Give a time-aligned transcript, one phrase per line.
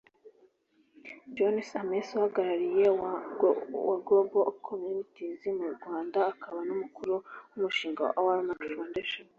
[1.35, 3.13] John Ames uhagarariye wa
[4.05, 7.13] Global communities mu Rwanda akaba n’umukuru
[7.51, 9.25] w’umushinga wa Walmart Foundation